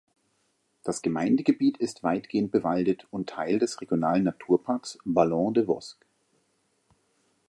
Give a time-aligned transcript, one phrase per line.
[0.83, 5.99] Das Gemeindegebiet ist weitgehend bewaldet und Teil des Regionalen Naturparks Ballons des Vosges.